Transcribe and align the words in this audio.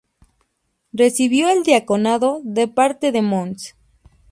Recibió 0.93 1.47
el 1.49 1.61
diaconado 1.61 2.41
de 2.43 2.67
parte 2.67 3.11
de 3.11 3.21
Mons. 3.21 3.75